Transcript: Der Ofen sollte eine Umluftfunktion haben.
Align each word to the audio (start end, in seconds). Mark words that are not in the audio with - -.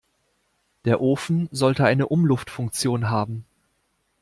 Der 0.83 0.99
Ofen 0.99 1.47
sollte 1.51 1.85
eine 1.85 2.07
Umluftfunktion 2.07 3.11
haben. 3.11 3.45